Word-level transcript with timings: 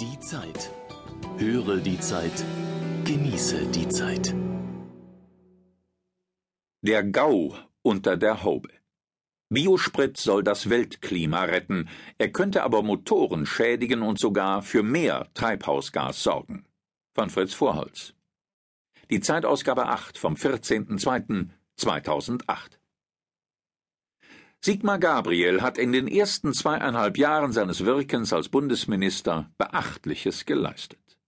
Die 0.00 0.18
Zeit. 0.18 0.72
Höre 1.38 1.76
die 1.76 2.00
Zeit. 2.00 2.44
Genieße 3.04 3.66
die 3.66 3.88
Zeit. 3.88 4.34
Der 6.82 7.04
GAU 7.04 7.54
unter 7.82 8.16
der 8.16 8.42
Haube. 8.42 8.70
Biosprit 9.50 10.16
soll 10.16 10.42
das 10.42 10.68
Weltklima 10.68 11.44
retten, 11.44 11.88
er 12.18 12.32
könnte 12.32 12.64
aber 12.64 12.82
Motoren 12.82 13.46
schädigen 13.46 14.02
und 14.02 14.18
sogar 14.18 14.62
für 14.62 14.82
mehr 14.82 15.28
Treibhausgas 15.34 16.24
sorgen. 16.24 16.66
Von 17.14 17.30
Fritz 17.30 17.54
Vorholz. 17.54 18.14
Die 19.10 19.20
Zeitausgabe 19.20 19.86
8 19.86 20.18
vom 20.18 20.34
14.02.2008. 20.34 22.40
Sigmar 24.64 24.98
Gabriel 24.98 25.60
hat 25.60 25.76
in 25.76 25.92
den 25.92 26.08
ersten 26.08 26.54
zweieinhalb 26.54 27.18
Jahren 27.18 27.52
seines 27.52 27.84
Wirkens 27.84 28.32
als 28.32 28.48
Bundesminister 28.48 29.50
Beachtliches 29.58 30.46
geleistet. 30.46 31.18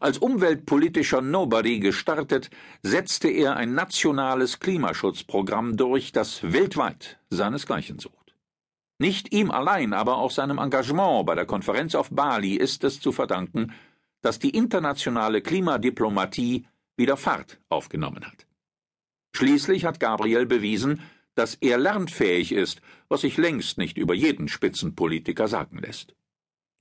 Als 0.00 0.18
umweltpolitischer 0.18 1.20
Nobody 1.20 1.78
gestartet, 1.78 2.50
setzte 2.82 3.28
er 3.28 3.54
ein 3.54 3.74
nationales 3.74 4.58
Klimaschutzprogramm 4.58 5.76
durch, 5.76 6.10
das 6.10 6.42
weltweit 6.52 7.20
seinesgleichen 7.30 8.00
sucht. 8.00 8.34
Nicht 8.98 9.32
ihm 9.32 9.52
allein, 9.52 9.92
aber 9.92 10.16
auch 10.16 10.32
seinem 10.32 10.58
Engagement 10.58 11.24
bei 11.24 11.36
der 11.36 11.46
Konferenz 11.46 11.94
auf 11.94 12.10
Bali 12.10 12.56
ist 12.56 12.82
es 12.82 13.00
zu 13.00 13.12
verdanken, 13.12 13.74
dass 14.22 14.40
die 14.40 14.50
internationale 14.50 15.40
Klimadiplomatie 15.40 16.66
wieder 16.96 17.16
Fahrt 17.16 17.60
aufgenommen 17.68 18.26
hat. 18.26 18.48
Schließlich 19.36 19.84
hat 19.84 20.00
Gabriel 20.00 20.46
bewiesen, 20.46 21.00
dass 21.34 21.54
er 21.54 21.78
lernfähig 21.78 22.52
ist, 22.52 22.82
was 23.08 23.22
sich 23.22 23.36
längst 23.36 23.78
nicht 23.78 23.98
über 23.98 24.14
jeden 24.14 24.48
Spitzenpolitiker 24.48 25.48
sagen 25.48 25.78
lässt. 25.78 26.14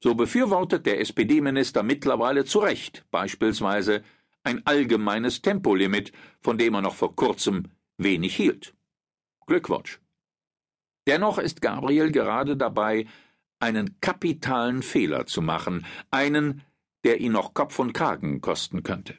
So 0.03 0.15
befürwortet 0.15 0.85
der 0.85 0.99
SPD-Minister 0.99 1.83
mittlerweile 1.83 2.43
zu 2.45 2.59
Recht 2.59 3.05
beispielsweise 3.11 4.03
ein 4.43 4.65
allgemeines 4.65 5.41
Tempolimit, 5.41 6.11
von 6.39 6.57
dem 6.57 6.73
er 6.73 6.81
noch 6.81 6.95
vor 6.95 7.15
kurzem 7.15 7.71
wenig 7.97 8.35
hielt. 8.35 8.73
Glückwunsch. 9.45 9.99
Dennoch 11.07 11.37
ist 11.37 11.61
Gabriel 11.61 12.11
gerade 12.11 12.57
dabei, 12.57 13.05
einen 13.59 13.99
kapitalen 14.01 14.81
Fehler 14.81 15.27
zu 15.27 15.41
machen, 15.41 15.85
einen, 16.09 16.63
der 17.03 17.19
ihn 17.19 17.31
noch 17.31 17.53
Kopf 17.53 17.79
und 17.79 17.93
Kragen 17.93 18.41
kosten 18.41 18.83
könnte. 18.83 19.17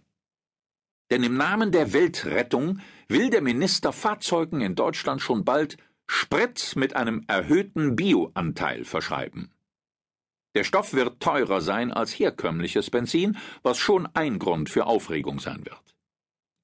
Denn 1.11 1.22
im 1.22 1.36
Namen 1.36 1.72
der 1.72 1.92
Weltrettung 1.92 2.80
will 3.12 3.30
der 3.30 3.42
Minister 3.42 3.92
Fahrzeugen 3.92 4.60
in 4.60 4.74
Deutschland 4.74 5.20
schon 5.20 5.44
bald 5.44 5.77
Sprit 6.06 6.72
mit 6.77 6.96
einem 6.96 7.24
erhöhten 7.27 7.94
Bioanteil 7.94 8.84
verschreiben. 8.84 9.50
Der 10.55 10.64
Stoff 10.64 10.92
wird 10.92 11.20
teurer 11.20 11.60
sein 11.60 11.92
als 11.92 12.18
herkömmliches 12.18 12.90
Benzin, 12.90 13.36
was 13.62 13.78
schon 13.78 14.06
ein 14.14 14.38
Grund 14.38 14.70
für 14.70 14.86
Aufregung 14.86 15.40
sein 15.40 15.64
wird. 15.64 15.94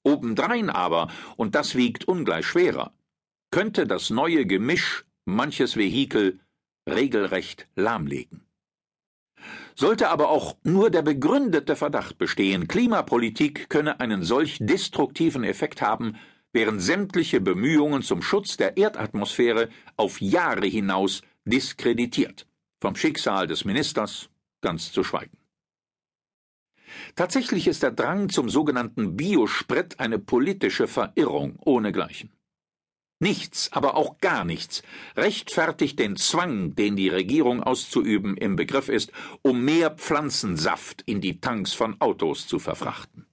Obendrein 0.04 0.70
aber, 0.70 1.08
und 1.36 1.54
das 1.54 1.74
wiegt 1.74 2.06
ungleich 2.06 2.46
schwerer, 2.46 2.92
könnte 3.50 3.86
das 3.86 4.10
neue 4.10 4.46
Gemisch 4.46 5.04
manches 5.24 5.76
Vehikel 5.76 6.40
regelrecht 6.88 7.68
lahmlegen. 7.76 8.44
Sollte 9.74 10.08
aber 10.10 10.28
auch 10.28 10.56
nur 10.64 10.90
der 10.90 11.02
begründete 11.02 11.76
Verdacht 11.76 12.18
bestehen, 12.18 12.68
Klimapolitik 12.68 13.68
könne 13.68 14.00
einen 14.00 14.22
solch 14.22 14.58
destruktiven 14.60 15.44
Effekt 15.44 15.82
haben, 15.82 16.16
wären 16.52 16.80
sämtliche 16.80 17.40
Bemühungen 17.40 18.02
zum 18.02 18.22
Schutz 18.22 18.56
der 18.56 18.76
Erdatmosphäre 18.76 19.68
auf 19.96 20.20
Jahre 20.20 20.66
hinaus 20.66 21.22
diskreditiert, 21.44 22.46
vom 22.80 22.96
Schicksal 22.96 23.46
des 23.46 23.64
Ministers 23.64 24.30
ganz 24.60 24.92
zu 24.92 25.04
schweigen. 25.04 25.36
Tatsächlich 27.16 27.66
ist 27.66 27.82
der 27.82 27.90
Drang 27.90 28.28
zum 28.28 28.48
sogenannten 28.48 29.16
Biosprit 29.16 30.00
eine 30.00 30.18
politische 30.18 30.86
Verirrung 30.86 31.56
ohnegleichen. 31.64 32.32
Nichts, 33.20 33.72
aber 33.72 33.96
auch 33.96 34.18
gar 34.18 34.44
nichts 34.44 34.82
rechtfertigt 35.16 35.98
den 35.98 36.16
Zwang, 36.16 36.76
den 36.76 36.94
die 36.94 37.08
Regierung 37.08 37.62
auszuüben 37.62 38.36
im 38.36 38.54
Begriff 38.54 38.88
ist, 38.88 39.10
um 39.42 39.64
mehr 39.64 39.90
Pflanzensaft 39.90 41.02
in 41.02 41.20
die 41.20 41.40
Tanks 41.40 41.72
von 41.72 42.00
Autos 42.00 42.46
zu 42.46 42.60
verfrachten. 42.60 43.27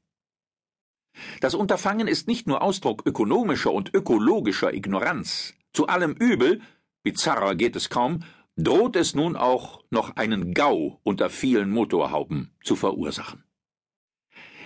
Das 1.42 1.56
Unterfangen 1.56 2.08
ist 2.08 2.28
nicht 2.28 2.48
nur 2.48 2.62
Ausdruck 2.62 3.04
ökonomischer 3.06 3.72
und 3.72 3.94
ökologischer 3.94 4.74
Ignoranz. 4.74 5.54
Zu 5.74 5.88
allem 5.88 6.14
Übel, 6.14 6.62
bizarrer 7.04 7.56
geht 7.56 7.76
es 7.76 7.90
kaum, 7.90 8.24
droht 8.58 8.96
es 8.96 9.16
nun 9.16 9.36
auch 9.36 9.84
noch 9.90 10.16
einen 10.16 10.54
Gau 10.54 11.00
unter 11.04 11.30
vielen 11.30 11.70
Motorhauben 11.72 12.56
zu 12.64 12.76
verursachen. 12.76 13.44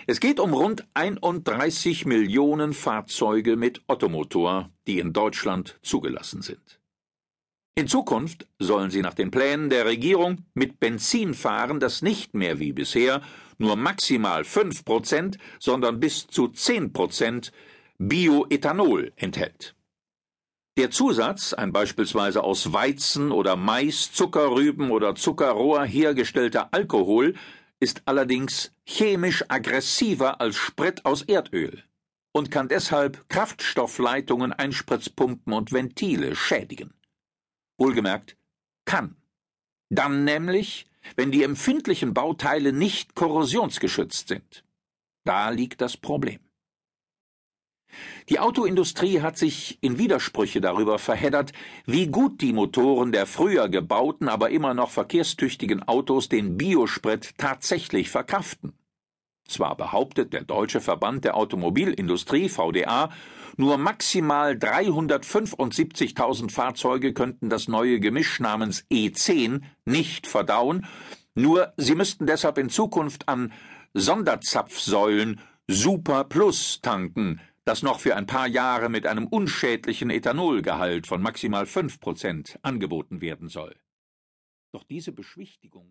Es 0.08 0.20
geht 0.20 0.40
um 0.40 0.54
rund 0.54 0.88
31 0.96 2.06
Millionen 2.06 2.74
Fahrzeuge 2.74 3.56
mit 3.56 3.84
Ottomotor, 3.88 4.72
die 4.88 5.00
in 5.00 5.14
Deutschland 5.14 5.80
zugelassen 5.84 6.42
sind. 6.42 6.79
In 7.80 7.88
Zukunft 7.88 8.46
sollen 8.60 8.92
sie 8.92 9.02
nach 9.02 9.14
den 9.14 9.32
Plänen 9.32 9.70
der 9.70 9.86
Regierung 9.86 10.40
mit 10.54 10.82
Benzin 10.82 11.34
fahren, 11.34 11.80
das 11.80 12.02
nicht 12.02 12.34
mehr 12.34 12.60
wie 12.60 12.74
bisher 12.74 13.22
nur 13.58 13.78
maximal 13.78 14.44
5 14.44 14.84
Prozent, 14.84 15.38
sondern 15.60 16.02
bis 16.02 16.28
zu 16.28 16.50
10 16.50 16.92
Prozent 16.92 17.54
Bioethanol 17.98 19.14
enthält. 19.16 19.78
Der 20.78 20.92
Zusatz, 20.92 21.54
ein 21.54 21.72
beispielsweise 21.72 22.44
aus 22.44 22.74
Weizen 22.74 23.32
oder 23.32 23.56
Mais, 23.56 24.12
Zuckerrüben 24.12 24.92
oder 24.92 25.16
Zuckerrohr 25.16 25.86
hergestellter 25.86 26.74
Alkohol, 26.74 27.34
ist 27.80 28.02
allerdings 28.04 28.74
chemisch 28.86 29.46
aggressiver 29.48 30.42
als 30.42 30.58
Sprit 30.58 31.06
aus 31.06 31.22
Erdöl 31.22 31.82
und 32.34 32.52
kann 32.52 32.68
deshalb 32.68 33.30
Kraftstoffleitungen, 33.30 34.52
Einspritzpumpen 34.52 35.54
und 35.54 35.72
Ventile 35.72 36.36
schädigen. 36.36 36.94
Wohlgemerkt, 37.80 38.38
kann. 38.86 39.16
Dann 39.90 40.24
nämlich, 40.24 40.86
wenn 41.16 41.32
die 41.32 41.44
empfindlichen 41.44 42.14
Bauteile 42.14 42.74
nicht 42.74 43.16
korrosionsgeschützt 43.16 44.28
sind. 44.28 44.64
Da 45.24 45.50
liegt 45.50 45.82
das 45.82 45.98
Problem. 45.98 46.40
Die 48.30 48.40
Autoindustrie 48.40 49.22
hat 49.22 49.38
sich 49.38 49.80
in 49.82 49.98
Widersprüche 49.98 50.62
darüber 50.62 51.00
verheddert, 51.00 51.54
wie 51.86 52.08
gut 52.08 52.42
die 52.42 52.54
Motoren 52.54 53.12
der 53.12 53.26
früher 53.26 53.68
gebauten, 53.70 54.30
aber 54.30 54.52
immer 54.52 54.76
noch 54.76 54.92
verkehrstüchtigen 54.92 55.88
Autos 55.88 56.30
den 56.30 56.58
Biosprit 56.58 57.38
tatsächlich 57.38 58.10
verkraften. 58.10 58.79
Zwar 59.50 59.76
behauptet 59.76 60.32
der 60.32 60.44
Deutsche 60.44 60.80
Verband 60.80 61.26
der 61.26 61.36
Automobilindustrie 61.36 62.50
VDA, 62.50 63.10
nur 63.58 63.78
maximal 63.78 64.54
375.000 64.54 66.52
Fahrzeuge 66.52 67.14
könnten 67.14 67.50
das 67.50 67.68
neue 67.68 68.00
Gemisch 68.00 68.40
namens 68.40 68.86
E10 68.92 69.62
nicht 69.86 70.28
verdauen, 70.28 70.86
nur 71.34 71.74
sie 71.78 71.96
müssten 71.96 72.26
deshalb 72.28 72.58
in 72.58 72.70
Zukunft 72.70 73.28
an 73.28 73.52
Sonderzapfsäulen 73.94 75.42
Super 75.68 76.24
Plus 76.24 76.82
tanken, 76.82 77.42
das 77.66 77.84
noch 77.84 78.00
für 78.00 78.16
ein 78.16 78.26
paar 78.26 78.48
Jahre 78.48 78.90
mit 78.90 79.06
einem 79.06 79.28
unschädlichen 79.28 80.10
Ethanolgehalt 80.10 81.08
von 81.08 81.22
maximal 81.22 81.66
fünf 81.66 82.00
Prozent 82.00 82.60
angeboten 82.62 83.22
werden 83.22 83.48
soll. 83.48 83.76
Doch 84.72 84.84
diese 84.84 85.12
Beschwichtigung 85.12 85.88